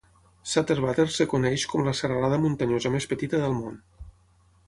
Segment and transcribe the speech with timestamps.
[0.53, 3.77] Sutter Buttes es coneix com la serralada muntanyosa més petita del món.